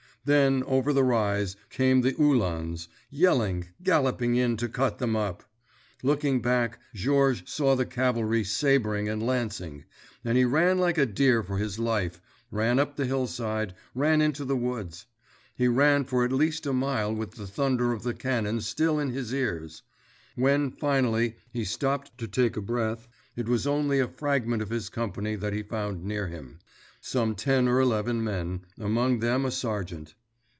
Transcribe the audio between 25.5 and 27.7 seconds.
he found near him—some ten